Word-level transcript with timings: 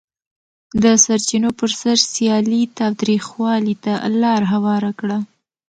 د 0.83 0.85
سرچینو 1.03 1.49
پر 1.59 1.71
سر 1.81 1.97
سیالي 2.13 2.61
تاوتریخوالي 2.77 3.75
ته 3.83 3.93
لار 4.21 4.41
هواره 4.53 4.91
کړه. 4.99 5.17